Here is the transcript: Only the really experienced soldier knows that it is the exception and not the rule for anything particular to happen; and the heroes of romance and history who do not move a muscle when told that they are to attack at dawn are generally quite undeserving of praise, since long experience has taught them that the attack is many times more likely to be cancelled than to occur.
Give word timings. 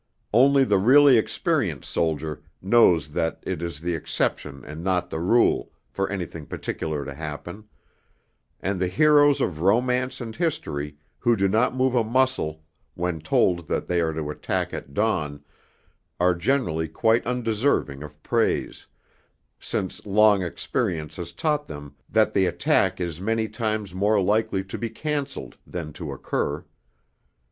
Only 0.33 0.63
the 0.63 0.79
really 0.79 1.15
experienced 1.19 1.91
soldier 1.91 2.41
knows 2.59 3.09
that 3.09 3.37
it 3.45 3.61
is 3.61 3.79
the 3.81 3.93
exception 3.93 4.65
and 4.65 4.83
not 4.83 5.11
the 5.11 5.19
rule 5.19 5.73
for 5.91 6.09
anything 6.09 6.47
particular 6.47 7.05
to 7.05 7.13
happen; 7.13 7.65
and 8.61 8.79
the 8.79 8.87
heroes 8.87 9.41
of 9.41 9.61
romance 9.61 10.19
and 10.19 10.35
history 10.35 10.97
who 11.19 11.35
do 11.35 11.47
not 11.47 11.75
move 11.75 11.93
a 11.93 12.03
muscle 12.03 12.63
when 12.95 13.19
told 13.19 13.67
that 13.67 13.85
they 13.85 14.01
are 14.01 14.11
to 14.11 14.31
attack 14.31 14.73
at 14.73 14.95
dawn 14.95 15.43
are 16.19 16.33
generally 16.33 16.87
quite 16.87 17.23
undeserving 17.27 18.01
of 18.01 18.23
praise, 18.23 18.87
since 19.59 20.03
long 20.03 20.41
experience 20.41 21.17
has 21.17 21.31
taught 21.31 21.67
them 21.67 21.93
that 22.09 22.33
the 22.33 22.47
attack 22.47 22.99
is 22.99 23.21
many 23.21 23.47
times 23.47 23.93
more 23.93 24.19
likely 24.19 24.63
to 24.63 24.79
be 24.79 24.89
cancelled 24.89 25.57
than 25.67 25.93
to 25.93 26.11
occur. 26.11 26.65